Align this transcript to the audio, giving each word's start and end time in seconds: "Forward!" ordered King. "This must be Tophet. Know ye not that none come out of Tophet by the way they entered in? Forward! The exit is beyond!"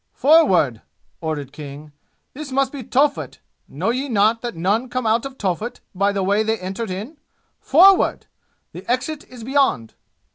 "Forward!" 0.13 0.81
ordered 1.21 1.51
King. 1.53 1.91
"This 2.33 2.51
must 2.51 2.71
be 2.71 2.81
Tophet. 2.83 3.39
Know 3.67 3.91
ye 3.91 4.09
not 4.09 4.41
that 4.41 4.55
none 4.55 4.89
come 4.89 5.05
out 5.05 5.27
of 5.27 5.37
Tophet 5.37 5.79
by 5.93 6.11
the 6.11 6.23
way 6.23 6.41
they 6.41 6.57
entered 6.57 6.89
in? 6.89 7.19
Forward! 7.59 8.25
The 8.71 8.83
exit 8.91 9.25
is 9.27 9.43
beyond!" 9.43 9.93